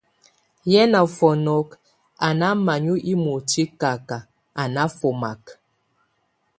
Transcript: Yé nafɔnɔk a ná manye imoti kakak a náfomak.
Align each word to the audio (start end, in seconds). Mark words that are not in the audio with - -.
Yé 0.71 0.81
nafɔnɔk 0.91 1.69
a 2.27 2.27
ná 2.39 2.47
manye 2.65 2.93
imoti 3.11 3.63
kakak 3.79 4.23
a 4.61 4.63
náfomak. 4.73 5.43